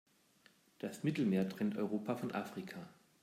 [0.79, 2.89] Das Mittelmeer trennt Europa von Afrika.